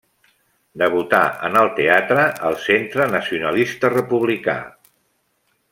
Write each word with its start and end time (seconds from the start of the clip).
Debutà 0.81 1.19
en 1.49 1.59
el 1.61 1.69
teatre 1.81 2.23
al 2.49 2.59
Centre 2.69 3.07
Nacionalista 3.17 3.93
Republicà. 3.95 4.61